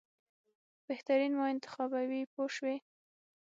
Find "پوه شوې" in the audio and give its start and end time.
2.31-2.77